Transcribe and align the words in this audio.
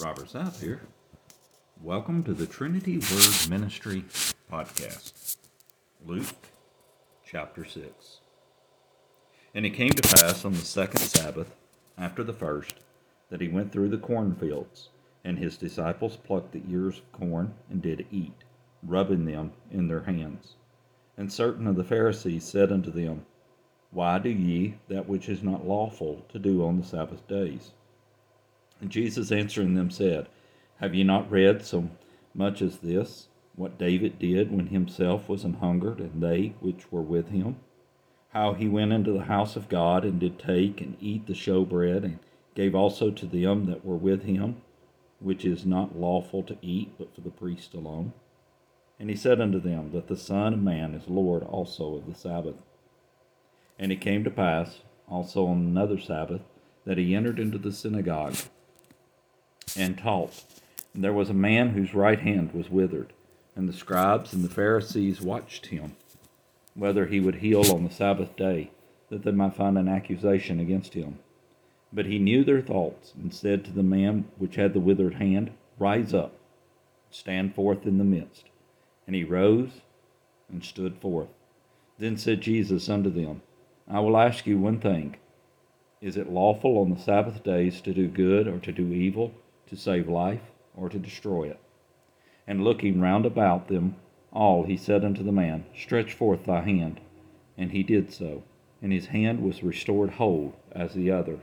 Robert 0.00 0.30
South 0.30 0.62
here. 0.62 0.80
Welcome 1.82 2.24
to 2.24 2.32
the 2.32 2.46
Trinity 2.46 2.96
Word 2.96 3.50
Ministry 3.50 4.04
podcast. 4.50 5.36
Luke 6.06 6.48
chapter 7.22 7.66
6. 7.66 8.20
And 9.54 9.66
it 9.66 9.74
came 9.74 9.90
to 9.90 10.16
pass 10.16 10.46
on 10.46 10.52
the 10.52 10.58
second 10.58 11.00
Sabbath, 11.00 11.54
after 11.98 12.24
the 12.24 12.32
first, 12.32 12.76
that 13.28 13.42
he 13.42 13.48
went 13.48 13.72
through 13.72 13.90
the 13.90 13.98
cornfields, 13.98 14.88
and 15.22 15.38
his 15.38 15.58
disciples 15.58 16.16
plucked 16.16 16.52
the 16.52 16.62
ears 16.68 16.98
of 16.98 17.12
corn 17.12 17.52
and 17.68 17.82
did 17.82 18.06
eat, 18.10 18.42
rubbing 18.82 19.26
them 19.26 19.52
in 19.70 19.86
their 19.86 20.04
hands. 20.04 20.56
And 21.18 21.30
certain 21.30 21.66
of 21.66 21.76
the 21.76 21.84
Pharisees 21.84 22.44
said 22.44 22.72
unto 22.72 22.90
them, 22.90 23.26
Why 23.90 24.18
do 24.18 24.30
ye 24.30 24.76
that 24.88 25.06
which 25.06 25.28
is 25.28 25.42
not 25.42 25.68
lawful 25.68 26.24
to 26.30 26.38
do 26.38 26.64
on 26.64 26.80
the 26.80 26.86
Sabbath 26.86 27.28
days? 27.28 27.72
And 28.84 28.92
Jesus 28.92 29.32
answering 29.32 29.76
them 29.76 29.90
said, 29.90 30.28
Have 30.76 30.94
ye 30.94 31.04
not 31.04 31.30
read 31.30 31.64
so 31.64 31.88
much 32.34 32.60
as 32.60 32.80
this, 32.80 33.28
what 33.56 33.78
David 33.78 34.18
did 34.18 34.52
when 34.52 34.66
himself 34.66 35.26
was 35.26 35.42
an 35.42 35.54
hungered, 35.54 36.00
and 36.00 36.22
they 36.22 36.52
which 36.60 36.92
were 36.92 37.00
with 37.00 37.30
him? 37.30 37.56
How 38.34 38.52
he 38.52 38.68
went 38.68 38.92
into 38.92 39.10
the 39.10 39.24
house 39.24 39.56
of 39.56 39.70
God, 39.70 40.04
and 40.04 40.20
did 40.20 40.38
take 40.38 40.82
and 40.82 40.98
eat 41.00 41.26
the 41.26 41.32
showbread, 41.32 42.04
and 42.04 42.18
gave 42.54 42.74
also 42.74 43.10
to 43.10 43.24
them 43.24 43.64
that 43.64 43.86
were 43.86 43.96
with 43.96 44.24
him, 44.24 44.60
which 45.18 45.46
is 45.46 45.64
not 45.64 45.96
lawful 45.96 46.42
to 46.42 46.58
eat, 46.60 46.92
but 46.98 47.14
for 47.14 47.22
the 47.22 47.30
priest 47.30 47.72
alone. 47.72 48.12
And 49.00 49.08
he 49.08 49.16
said 49.16 49.40
unto 49.40 49.60
them, 49.60 49.92
That 49.92 50.08
the 50.08 50.16
Son 50.18 50.52
of 50.52 50.62
Man 50.62 50.92
is 50.92 51.08
Lord 51.08 51.42
also 51.42 51.94
of 51.94 52.06
the 52.06 52.14
Sabbath. 52.14 52.60
And 53.78 53.90
it 53.90 54.02
came 54.02 54.24
to 54.24 54.30
pass, 54.30 54.80
also 55.08 55.46
on 55.46 55.56
another 55.60 55.98
Sabbath, 55.98 56.42
that 56.84 56.98
he 56.98 57.14
entered 57.14 57.38
into 57.38 57.56
the 57.56 57.72
synagogue 57.72 58.36
and 59.76 59.98
taught. 59.98 60.44
And 60.94 61.02
there 61.02 61.12
was 61.12 61.30
a 61.30 61.34
man 61.34 61.70
whose 61.70 61.94
right 61.94 62.18
hand 62.18 62.52
was 62.52 62.70
withered, 62.70 63.12
and 63.56 63.68
the 63.68 63.72
scribes 63.72 64.32
and 64.32 64.44
the 64.44 64.48
Pharisees 64.48 65.20
watched 65.20 65.66
him, 65.66 65.96
whether 66.74 67.06
he 67.06 67.20
would 67.20 67.36
heal 67.36 67.72
on 67.72 67.84
the 67.84 67.90
Sabbath 67.90 68.36
day, 68.36 68.70
that 69.08 69.24
they 69.24 69.32
might 69.32 69.54
find 69.54 69.76
an 69.76 69.88
accusation 69.88 70.60
against 70.60 70.94
him. 70.94 71.18
But 71.92 72.06
he 72.06 72.18
knew 72.18 72.44
their 72.44 72.60
thoughts, 72.60 73.12
and 73.20 73.32
said 73.32 73.64
to 73.64 73.70
the 73.70 73.82
man 73.82 74.24
which 74.38 74.56
had 74.56 74.72
the 74.72 74.80
withered 74.80 75.14
hand, 75.14 75.52
Rise 75.78 76.14
up, 76.14 76.32
stand 77.10 77.54
forth 77.54 77.86
in 77.86 77.98
the 77.98 78.04
midst. 78.04 78.46
And 79.06 79.14
he 79.14 79.24
rose 79.24 79.82
and 80.50 80.64
stood 80.64 80.96
forth. 80.98 81.28
Then 81.98 82.16
said 82.16 82.40
Jesus 82.40 82.88
unto 82.88 83.10
them, 83.10 83.42
I 83.88 84.00
will 84.00 84.16
ask 84.16 84.46
you 84.46 84.58
one 84.58 84.80
thing. 84.80 85.16
Is 86.00 86.16
it 86.16 86.30
lawful 86.30 86.78
on 86.78 86.90
the 86.90 87.00
Sabbath 87.00 87.42
days 87.42 87.80
to 87.82 87.92
do 87.92 88.08
good 88.08 88.46
or 88.48 88.58
to 88.58 88.72
do 88.72 88.92
evil? 88.92 89.32
To 89.68 89.76
save 89.76 90.08
life, 90.08 90.50
or 90.76 90.88
to 90.88 90.98
destroy 90.98 91.48
it. 91.48 91.58
And 92.46 92.64
looking 92.64 93.00
round 93.00 93.24
about 93.24 93.68
them 93.68 93.96
all, 94.32 94.64
he 94.64 94.76
said 94.76 95.04
unto 95.04 95.22
the 95.22 95.32
man, 95.32 95.64
Stretch 95.76 96.12
forth 96.12 96.44
thy 96.44 96.62
hand. 96.62 97.00
And 97.56 97.70
he 97.70 97.82
did 97.82 98.12
so, 98.12 98.42
and 98.82 98.92
his 98.92 99.06
hand 99.06 99.40
was 99.40 99.62
restored 99.62 100.10
whole 100.10 100.56
as 100.72 100.92
the 100.94 101.10
other. 101.10 101.38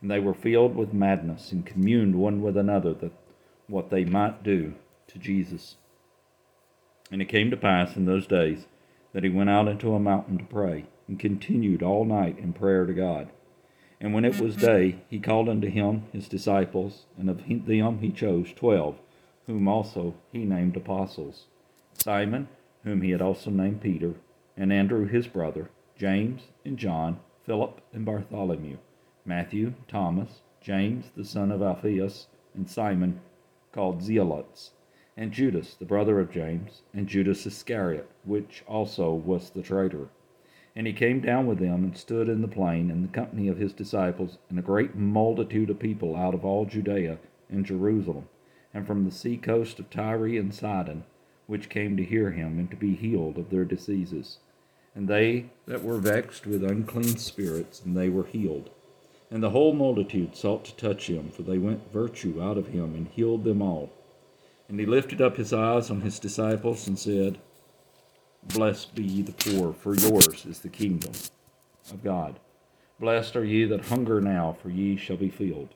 And 0.00 0.10
they 0.10 0.20
were 0.20 0.34
filled 0.34 0.76
with 0.76 0.92
madness, 0.92 1.50
and 1.50 1.64
communed 1.64 2.14
one 2.16 2.42
with 2.42 2.56
another 2.56 2.92
that 2.94 3.12
what 3.66 3.90
they 3.90 4.04
might 4.04 4.42
do 4.42 4.74
to 5.08 5.18
Jesus. 5.18 5.76
And 7.10 7.22
it 7.22 7.28
came 7.28 7.50
to 7.50 7.56
pass 7.56 7.96
in 7.96 8.04
those 8.04 8.26
days 8.26 8.66
that 9.12 9.24
he 9.24 9.30
went 9.30 9.50
out 9.50 9.68
into 9.68 9.94
a 9.94 10.00
mountain 10.00 10.38
to 10.38 10.44
pray, 10.44 10.84
and 11.08 11.18
continued 11.18 11.82
all 11.82 12.04
night 12.04 12.38
in 12.38 12.52
prayer 12.52 12.84
to 12.84 12.92
God. 12.92 13.28
And 14.00 14.12
when 14.12 14.24
it 14.24 14.40
was 14.40 14.56
mm-hmm. 14.56 14.66
day, 14.66 14.98
he 15.08 15.18
called 15.18 15.48
unto 15.48 15.68
him 15.68 16.04
his 16.12 16.28
disciples, 16.28 17.06
and 17.18 17.30
of 17.30 17.46
them 17.46 17.98
he 18.00 18.10
chose 18.10 18.52
twelve, 18.52 18.98
whom 19.46 19.68
also 19.68 20.14
he 20.32 20.44
named 20.44 20.76
apostles 20.76 21.46
Simon, 21.94 22.48
whom 22.84 23.00
he 23.02 23.10
had 23.10 23.22
also 23.22 23.50
named 23.50 23.80
Peter, 23.80 24.14
and 24.56 24.72
Andrew 24.72 25.06
his 25.06 25.26
brother, 25.26 25.70
James 25.96 26.42
and 26.64 26.76
John, 26.76 27.18
Philip 27.44 27.80
and 27.92 28.04
Bartholomew, 28.04 28.76
Matthew, 29.24 29.74
Thomas, 29.88 30.42
James 30.60 31.10
the 31.16 31.24
son 31.24 31.50
of 31.50 31.62
Alphaeus, 31.62 32.26
and 32.54 32.68
Simon 32.68 33.20
called 33.72 34.02
Zelotes, 34.02 34.70
and 35.16 35.32
Judas 35.32 35.74
the 35.74 35.84
brother 35.84 36.20
of 36.20 36.30
James, 36.30 36.82
and 36.92 37.06
Judas 37.06 37.46
Iscariot, 37.46 38.10
which 38.24 38.62
also 38.66 39.12
was 39.12 39.50
the 39.50 39.62
traitor. 39.62 40.08
And 40.76 40.86
he 40.86 40.92
came 40.92 41.20
down 41.20 41.46
with 41.46 41.58
them 41.58 41.82
and 41.84 41.96
stood 41.96 42.28
in 42.28 42.42
the 42.42 42.48
plain 42.48 42.90
in 42.90 43.00
the 43.00 43.08
company 43.08 43.48
of 43.48 43.56
his 43.56 43.72
disciples 43.72 44.36
and 44.50 44.58
a 44.58 44.62
great 44.62 44.94
multitude 44.94 45.70
of 45.70 45.78
people 45.78 46.14
out 46.14 46.34
of 46.34 46.44
all 46.44 46.66
Judea 46.66 47.16
and 47.48 47.64
Jerusalem, 47.64 48.28
and 48.74 48.86
from 48.86 49.04
the 49.04 49.10
sea 49.10 49.38
coast 49.38 49.78
of 49.78 49.88
Tyre 49.88 50.26
and 50.26 50.54
Sidon, 50.54 51.04
which 51.46 51.70
came 51.70 51.96
to 51.96 52.04
hear 52.04 52.32
him 52.32 52.58
and 52.58 52.70
to 52.70 52.76
be 52.76 52.94
healed 52.94 53.38
of 53.38 53.48
their 53.48 53.64
diseases. 53.64 54.38
And 54.94 55.08
they 55.08 55.46
that 55.66 55.82
were 55.82 55.98
vexed 55.98 56.46
with 56.46 56.62
unclean 56.62 57.16
spirits, 57.16 57.82
and 57.82 57.96
they 57.96 58.10
were 58.10 58.24
healed. 58.24 58.68
And 59.30 59.42
the 59.42 59.50
whole 59.50 59.72
multitude 59.72 60.36
sought 60.36 60.66
to 60.66 60.76
touch 60.76 61.08
him, 61.08 61.30
for 61.30 61.42
they 61.42 61.58
went 61.58 61.92
virtue 61.92 62.42
out 62.42 62.58
of 62.58 62.68
him 62.68 62.94
and 62.94 63.08
healed 63.08 63.44
them 63.44 63.62
all. 63.62 63.90
And 64.68 64.78
he 64.78 64.86
lifted 64.86 65.22
up 65.22 65.36
his 65.36 65.52
eyes 65.52 65.90
on 65.90 66.02
his 66.02 66.18
disciples 66.18 66.86
and 66.86 66.98
said, 66.98 67.38
Blessed 68.54 68.94
be 68.94 69.02
ye 69.02 69.22
the 69.22 69.32
poor, 69.32 69.72
for 69.72 69.94
yours 69.94 70.46
is 70.46 70.60
the 70.60 70.68
kingdom 70.68 71.12
of 71.90 72.02
God. 72.02 72.38
Blessed 73.00 73.36
are 73.36 73.44
ye 73.44 73.64
that 73.64 73.86
hunger 73.86 74.20
now, 74.20 74.56
for 74.62 74.70
ye 74.70 74.96
shall 74.96 75.16
be 75.16 75.30
filled. 75.30 75.70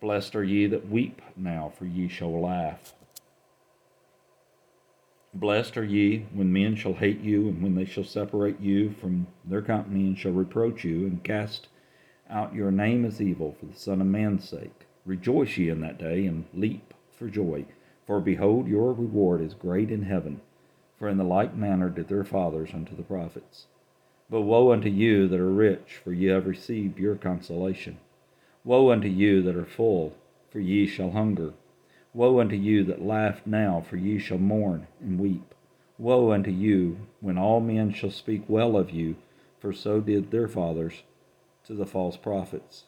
Blessed 0.00 0.36
are 0.36 0.44
ye 0.44 0.66
that 0.66 0.90
weep 0.90 1.22
now, 1.36 1.72
for 1.76 1.86
ye 1.86 2.06
shall 2.06 2.38
laugh. 2.38 2.94
Blessed 5.32 5.76
are 5.76 5.84
ye 5.84 6.26
when 6.32 6.52
men 6.52 6.76
shall 6.76 6.94
hate 6.94 7.20
you, 7.20 7.48
and 7.48 7.62
when 7.62 7.74
they 7.74 7.84
shall 7.86 8.04
separate 8.04 8.60
you 8.60 8.90
from 8.92 9.26
their 9.44 9.62
company, 9.62 10.06
and 10.06 10.18
shall 10.18 10.32
reproach 10.32 10.84
you, 10.84 11.06
and 11.06 11.24
cast 11.24 11.68
out 12.28 12.54
your 12.54 12.70
name 12.70 13.04
as 13.04 13.20
evil 13.20 13.56
for 13.58 13.66
the 13.66 13.78
Son 13.78 14.00
of 14.00 14.06
Man's 14.06 14.48
sake. 14.48 14.86
Rejoice 15.04 15.56
ye 15.56 15.70
in 15.70 15.80
that 15.80 15.98
day, 15.98 16.26
and 16.26 16.44
leap 16.52 16.94
for 17.10 17.28
joy, 17.28 17.64
for 18.06 18.20
behold, 18.20 18.68
your 18.68 18.92
reward 18.92 19.40
is 19.40 19.54
great 19.54 19.90
in 19.90 20.02
heaven 20.02 20.40
for 20.98 21.08
in 21.08 21.18
the 21.18 21.24
like 21.24 21.54
manner 21.54 21.90
did 21.90 22.08
their 22.08 22.24
fathers 22.24 22.70
unto 22.72 22.96
the 22.96 23.02
prophets. 23.02 23.66
But 24.30 24.42
woe 24.42 24.72
unto 24.72 24.88
you 24.88 25.28
that 25.28 25.38
are 25.38 25.50
rich, 25.50 26.00
for 26.02 26.12
ye 26.12 26.28
have 26.28 26.46
received 26.46 26.98
your 26.98 27.14
consolation. 27.14 27.98
Woe 28.64 28.90
unto 28.90 29.08
you 29.08 29.42
that 29.42 29.56
are 29.56 29.64
full, 29.64 30.14
for 30.50 30.58
ye 30.58 30.86
shall 30.86 31.12
hunger. 31.12 31.52
Woe 32.12 32.40
unto 32.40 32.56
you 32.56 32.82
that 32.84 33.04
laugh 33.04 33.46
now, 33.46 33.80
for 33.80 33.96
ye 33.96 34.18
shall 34.18 34.38
mourn 34.38 34.86
and 35.00 35.20
weep. 35.20 35.54
Woe 35.98 36.32
unto 36.32 36.50
you 36.50 36.98
when 37.20 37.38
all 37.38 37.60
men 37.60 37.92
shall 37.92 38.10
speak 38.10 38.42
well 38.48 38.76
of 38.76 38.90
you, 38.90 39.16
for 39.60 39.72
so 39.72 40.00
did 40.00 40.30
their 40.30 40.48
fathers 40.48 41.02
to 41.66 41.74
the 41.74 41.86
false 41.86 42.16
prophets. 42.16 42.84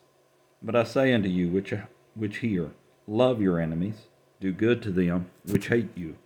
But 0.63 0.75
I 0.75 0.85
say 0.85 1.13
unto 1.13 1.29
you 1.29 1.51
which, 1.51 1.73
which 2.15 2.39
hear, 2.39 2.71
love 3.07 3.41
your 3.41 3.61
enemies, 3.61 4.07
do 4.41 4.53
good 4.53 4.83
to 4.83 4.91
them 4.91 5.31
which 5.45 5.69
hate 5.69 5.97
you 5.97 6.17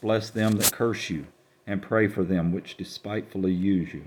Bless 0.00 0.30
them 0.30 0.52
that 0.52 0.72
curse 0.72 1.10
you, 1.10 1.26
and 1.66 1.82
pray 1.82 2.06
for 2.06 2.22
them 2.22 2.52
which 2.52 2.76
despitefully 2.76 3.52
use 3.52 3.92
you. 3.92 4.04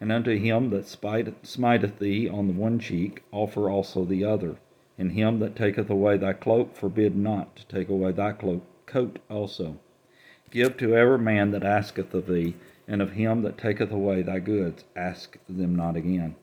And 0.00 0.12
unto 0.12 0.38
him 0.38 0.70
that 0.70 0.86
smiteth 0.86 1.98
thee 1.98 2.28
on 2.28 2.46
the 2.46 2.52
one 2.52 2.78
cheek, 2.78 3.22
offer 3.32 3.68
also 3.68 4.04
the 4.04 4.24
other. 4.24 4.56
And 4.98 5.12
him 5.12 5.40
that 5.40 5.56
taketh 5.56 5.90
away 5.90 6.16
thy 6.16 6.32
cloak, 6.32 6.76
forbid 6.76 7.16
not 7.16 7.56
to 7.56 7.66
take 7.66 7.88
away 7.88 8.12
thy 8.12 8.32
cloak, 8.32 8.64
coat 8.86 9.18
also. 9.28 9.78
Give 10.50 10.76
to 10.76 10.96
every 10.96 11.18
man 11.18 11.50
that 11.52 11.64
asketh 11.64 12.12
of 12.14 12.26
thee, 12.26 12.54
and 12.86 13.00
of 13.00 13.12
him 13.12 13.42
that 13.42 13.58
taketh 13.58 13.90
away 13.90 14.22
thy 14.22 14.38
goods, 14.38 14.84
ask 14.94 15.38
them 15.48 15.74
not 15.74 15.96
again. 15.96 16.36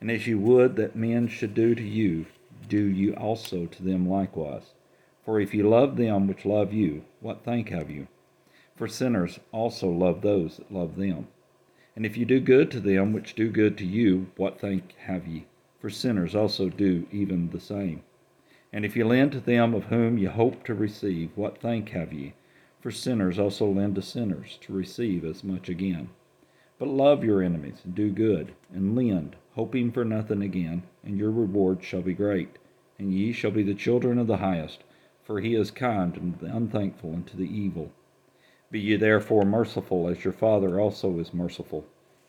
And 0.00 0.10
as 0.10 0.26
you 0.26 0.38
would 0.38 0.76
that 0.76 0.96
men 0.96 1.28
should 1.28 1.54
do 1.54 1.74
to 1.74 1.82
you, 1.82 2.26
do 2.68 2.84
you 2.84 3.14
also 3.14 3.66
to 3.66 3.82
them 3.82 4.08
likewise. 4.08 4.74
For 5.24 5.40
if 5.40 5.54
you 5.54 5.68
love 5.68 5.96
them 5.96 6.26
which 6.26 6.44
love 6.44 6.72
you, 6.72 7.04
what 7.20 7.44
thank 7.44 7.68
have 7.68 7.90
you? 7.90 8.08
For 8.82 8.88
sinners 8.88 9.38
also 9.52 9.88
love 9.88 10.22
those 10.22 10.56
that 10.56 10.72
love 10.72 10.96
them. 10.96 11.28
And 11.94 12.04
if 12.04 12.16
you 12.16 12.24
do 12.24 12.40
good 12.40 12.68
to 12.72 12.80
them 12.80 13.12
which 13.12 13.36
do 13.36 13.48
good 13.48 13.78
to 13.78 13.86
you, 13.86 14.32
what 14.36 14.58
thank 14.58 14.96
have 15.06 15.24
ye? 15.24 15.46
For 15.78 15.88
sinners 15.88 16.34
also 16.34 16.68
do 16.68 17.06
even 17.12 17.50
the 17.50 17.60
same. 17.60 18.02
And 18.72 18.84
if 18.84 18.96
you 18.96 19.06
lend 19.06 19.30
to 19.32 19.40
them 19.40 19.72
of 19.72 19.84
whom 19.84 20.18
ye 20.18 20.24
hope 20.24 20.64
to 20.64 20.74
receive, 20.74 21.30
what 21.36 21.58
thank 21.58 21.90
have 21.90 22.12
ye? 22.12 22.34
For 22.80 22.90
sinners 22.90 23.38
also 23.38 23.70
lend 23.70 23.94
to 23.94 24.02
sinners 24.02 24.58
to 24.62 24.72
receive 24.72 25.24
as 25.24 25.44
much 25.44 25.68
again. 25.68 26.08
But 26.80 26.88
love 26.88 27.22
your 27.22 27.40
enemies, 27.40 27.82
and 27.84 27.94
do 27.94 28.10
good, 28.10 28.50
and 28.74 28.96
lend, 28.96 29.36
hoping 29.52 29.92
for 29.92 30.04
nothing 30.04 30.42
again, 30.42 30.82
and 31.04 31.16
your 31.16 31.30
reward 31.30 31.84
shall 31.84 32.02
be 32.02 32.14
great, 32.14 32.58
and 32.98 33.14
ye 33.14 33.30
shall 33.30 33.52
be 33.52 33.62
the 33.62 33.74
children 33.74 34.18
of 34.18 34.26
the 34.26 34.38
highest 34.38 34.82
for 35.24 35.40
he 35.40 35.54
is 35.54 35.70
kind 35.70 36.14
to 36.14 36.44
the 36.44 36.52
unthankful 36.52 37.12
and 37.12 37.26
to 37.28 37.36
the 37.36 37.44
evil. 37.44 37.92
Be 38.72 38.80
ye 38.80 38.96
therefore 38.96 39.44
merciful, 39.44 40.08
as 40.08 40.24
your 40.24 40.32
Father 40.32 40.80
also 40.80 41.18
is 41.18 41.34
merciful. 41.34 41.84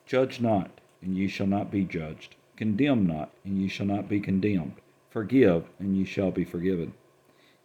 Judge 0.06 0.42
not, 0.42 0.82
and 1.02 1.16
ye 1.16 1.26
shall 1.30 1.48
not 1.48 1.72
be 1.72 1.86
judged. 1.86 2.36
Condemn 2.58 3.08
not, 3.08 3.32
and 3.46 3.58
ye 3.58 3.70
shall 3.70 3.86
not 3.86 4.10
be 4.10 4.20
condemned. 4.20 4.74
Forgive, 5.10 5.70
and 5.80 5.96
ye 5.96 6.04
shall 6.04 6.32
be 6.32 6.44
forgiven. 6.44 6.96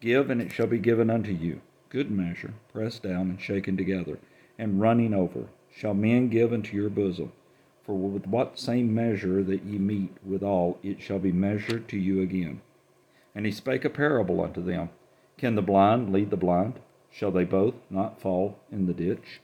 Give, 0.00 0.30
and 0.30 0.40
it 0.40 0.52
shall 0.52 0.68
be 0.68 0.78
given 0.78 1.10
unto 1.10 1.32
you. 1.32 1.60
Good 1.88 2.08
measure, 2.08 2.54
pressed 2.72 3.02
down 3.02 3.30
and 3.30 3.40
shaken 3.40 3.76
together, 3.76 4.20
and 4.56 4.80
running 4.80 5.12
over, 5.12 5.48
shall 5.72 5.94
men 5.94 6.28
give 6.28 6.52
into 6.52 6.76
your 6.76 6.88
bosom. 6.88 7.32
For 7.82 7.96
with 7.96 8.28
what 8.28 8.60
same 8.60 8.94
measure 8.94 9.42
that 9.42 9.64
ye 9.64 9.78
meet 9.78 10.16
withal, 10.24 10.78
it 10.84 11.00
shall 11.00 11.18
be 11.18 11.32
measured 11.32 11.88
to 11.88 11.98
you 11.98 12.22
again. 12.22 12.60
And 13.34 13.44
he 13.44 13.50
spake 13.50 13.84
a 13.84 13.90
parable 13.90 14.40
unto 14.40 14.62
them 14.62 14.90
Can 15.36 15.56
the 15.56 15.62
blind 15.62 16.12
lead 16.12 16.30
the 16.30 16.36
blind? 16.36 16.78
Shall 17.10 17.30
they 17.30 17.44
both 17.44 17.74
not 17.90 18.20
fall 18.20 18.58
in 18.70 18.86
the 18.86 18.92
ditch? 18.92 19.40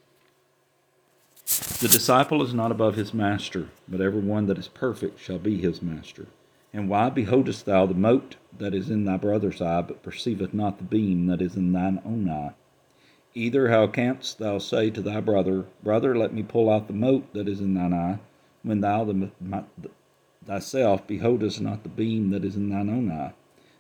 The 1.81 1.89
disciple 1.89 2.43
is 2.43 2.55
not 2.55 2.71
above 2.71 2.95
his 2.95 3.13
master, 3.13 3.69
but 3.87 4.01
every 4.01 4.21
one 4.21 4.47
that 4.47 4.59
is 4.59 4.69
perfect 4.69 5.21
shall 5.21 5.39
be 5.39 5.61
his 5.61 5.83
master. 5.83 6.27
And 6.73 6.89
why 6.89 7.11
beholdest 7.11 7.67
thou 7.67 7.87
the 7.87 7.95
mote 7.95 8.37
that 8.59 8.75
is 8.75 8.91
in 8.91 9.05
thy 9.05 9.17
brother's 9.17 9.61
eye, 9.61 9.83
but 9.83 10.03
perceivest 10.03 10.55
not 10.55 10.79
the 10.79 10.85
beam 10.85 11.27
that 11.27 11.43
is 11.43 11.55
in 11.55 11.73
thine 11.73 12.01
own 12.05 12.29
eye? 12.29 12.55
Either 13.35 13.69
how 13.69 13.87
canst 13.87 14.39
thou 14.39 14.59
say 14.59 14.91
to 14.91 15.03
thy 15.03 15.21
brother, 15.21 15.67
Brother, 15.83 16.17
let 16.17 16.33
me 16.33 16.43
pull 16.43 16.71
out 16.71 16.87
the 16.87 16.95
mote 16.95 17.33
that 17.35 17.49
is 17.49 17.61
in 17.61 17.75
thine 17.75 17.93
eye, 17.93 18.19
when 18.63 18.81
thou 18.81 19.05
the, 19.05 19.31
my, 19.41 19.65
thyself 20.45 21.07
beholdest 21.07 21.61
not 21.61 21.83
the 21.83 21.89
beam 21.89 22.31
that 22.31 22.45
is 22.45 22.57
in 22.57 22.71
thine 22.71 22.89
own 22.89 23.11
eye? 23.11 23.33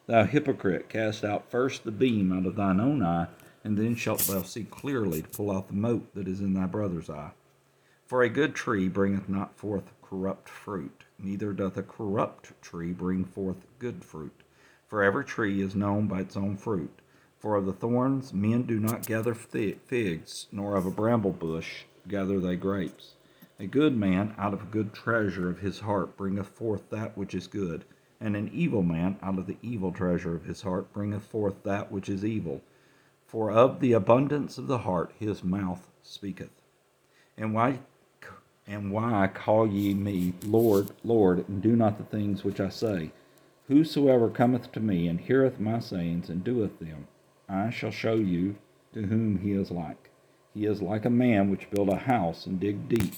Thou 0.06 0.24
hypocrite, 0.24 0.88
cast 0.88 1.24
out 1.24 1.50
first 1.50 1.84
the 1.84 1.92
beam 1.92 2.32
out 2.32 2.46
of 2.46 2.56
thine 2.56 2.80
own 2.80 3.02
eye, 3.02 3.28
and 3.64 3.78
then 3.78 3.96
shalt 3.96 4.20
thou 4.20 4.42
see 4.42 4.64
clearly 4.64 5.22
to 5.22 5.28
pull 5.28 5.50
out 5.50 5.68
the 5.68 5.74
mote 5.74 6.14
that 6.14 6.28
is 6.28 6.40
in 6.40 6.52
thy 6.52 6.66
brother's 6.66 7.08
eye. 7.08 7.32
For 8.06 8.22
a 8.22 8.28
good 8.28 8.54
tree 8.54 8.88
bringeth 8.88 9.28
not 9.28 9.56
forth 9.56 9.90
corrupt 10.02 10.48
fruit, 10.48 11.04
neither 11.18 11.54
doth 11.54 11.78
a 11.78 11.82
corrupt 11.82 12.52
tree 12.62 12.92
bring 12.92 13.24
forth 13.24 13.66
good 13.78 14.04
fruit. 14.04 14.42
For 14.86 15.02
every 15.02 15.24
tree 15.24 15.62
is 15.62 15.74
known 15.74 16.06
by 16.06 16.20
its 16.20 16.36
own 16.36 16.56
fruit. 16.56 17.00
For 17.40 17.56
of 17.56 17.66
the 17.66 17.72
thorns 17.72 18.32
men 18.32 18.62
do 18.62 18.78
not 18.78 19.06
gather 19.06 19.34
figs, 19.34 20.46
nor 20.52 20.76
of 20.76 20.86
a 20.86 20.90
bramble 20.90 21.32
bush 21.32 21.84
gather 22.06 22.38
they 22.38 22.56
grapes. 22.56 23.14
A 23.58 23.66
good 23.66 23.96
man 23.96 24.34
out 24.36 24.52
of 24.52 24.62
a 24.62 24.66
good 24.66 24.92
treasure 24.92 25.48
of 25.48 25.60
his 25.60 25.80
heart 25.80 26.16
bringeth 26.16 26.48
forth 26.48 26.90
that 26.90 27.16
which 27.16 27.34
is 27.34 27.46
good, 27.46 27.84
and 28.20 28.36
an 28.36 28.50
evil 28.52 28.82
man 28.82 29.16
out 29.22 29.38
of 29.38 29.46
the 29.46 29.56
evil 29.62 29.92
treasure 29.92 30.34
of 30.34 30.44
his 30.44 30.62
heart 30.62 30.92
bringeth 30.92 31.24
forth 31.24 31.62
that 31.62 31.90
which 31.90 32.08
is 32.08 32.24
evil. 32.24 32.60
For 33.34 33.50
of 33.50 33.80
the 33.80 33.94
abundance 33.94 34.58
of 34.58 34.68
the 34.68 34.78
heart 34.78 35.10
his 35.18 35.42
mouth 35.42 35.88
speaketh. 36.04 36.52
And 37.36 37.52
why 37.52 37.80
and 38.64 38.92
why 38.92 39.26
call 39.26 39.66
ye 39.66 39.92
me 39.92 40.34
Lord, 40.46 40.90
Lord, 41.02 41.48
and 41.48 41.60
do 41.60 41.74
not 41.74 41.98
the 41.98 42.04
things 42.04 42.44
which 42.44 42.60
I 42.60 42.68
say? 42.68 43.10
Whosoever 43.66 44.30
cometh 44.30 44.70
to 44.70 44.78
me 44.78 45.08
and 45.08 45.20
heareth 45.20 45.58
my 45.58 45.80
sayings 45.80 46.30
and 46.30 46.44
doeth 46.44 46.78
them, 46.78 47.08
I 47.48 47.70
shall 47.70 47.90
show 47.90 48.14
you 48.14 48.54
to 48.92 49.02
whom 49.02 49.40
he 49.40 49.50
is 49.50 49.72
like. 49.72 50.10
He 50.54 50.64
is 50.64 50.80
like 50.80 51.04
a 51.04 51.10
man 51.10 51.50
which 51.50 51.72
built 51.72 51.88
a 51.88 51.96
house 51.96 52.46
and 52.46 52.60
digged 52.60 52.88
deep, 52.88 53.14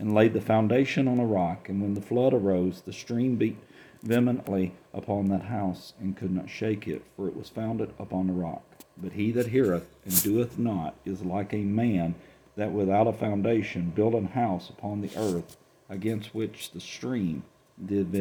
and 0.00 0.12
laid 0.12 0.32
the 0.32 0.40
foundation 0.40 1.06
on 1.06 1.20
a 1.20 1.24
rock. 1.24 1.68
And 1.68 1.80
when 1.80 1.94
the 1.94 2.00
flood 2.00 2.34
arose, 2.34 2.80
the 2.80 2.92
stream 2.92 3.36
beat 3.36 3.58
vehemently 4.02 4.74
upon 4.92 5.26
that 5.26 5.42
house, 5.42 5.92
and 6.00 6.16
could 6.16 6.32
not 6.32 6.50
shake 6.50 6.88
it, 6.88 7.04
for 7.14 7.28
it 7.28 7.36
was 7.36 7.48
founded 7.48 7.92
upon 8.00 8.28
a 8.28 8.32
rock. 8.32 8.64
But 9.02 9.12
he 9.12 9.30
that 9.32 9.48
heareth 9.48 9.88
and 10.04 10.22
doeth 10.22 10.58
not 10.58 10.94
is 11.04 11.24
like 11.24 11.52
a 11.52 11.58
man 11.58 12.14
that 12.56 12.72
without 12.72 13.06
a 13.06 13.12
foundation 13.12 13.90
built 13.90 14.14
an 14.14 14.26
house 14.26 14.68
upon 14.68 15.00
the 15.00 15.16
earth, 15.16 15.56
against 15.88 16.34
which 16.34 16.72
the 16.72 16.80
stream 16.80 17.42
did 17.84 18.12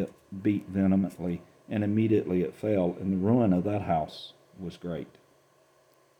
beat 0.41 0.67
vehemently, 0.69 1.41
and 1.69 1.83
immediately 1.83 2.41
it 2.41 2.55
fell, 2.55 2.95
and 2.99 3.11
the 3.11 3.17
ruin 3.17 3.51
of 3.51 3.65
that 3.65 3.81
house 3.81 4.33
was 4.57 4.77
great. 4.77 5.18